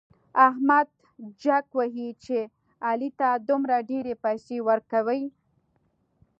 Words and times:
احمد 0.47 0.87
جک 1.43 1.65
وهي 1.77 2.09
چې 2.23 2.37
علي 2.87 3.09
ته 3.19 3.29
دومره 3.47 3.75
ډېرې 3.89 4.13
پيسې 4.23 4.57
ورکوي. 4.69 5.23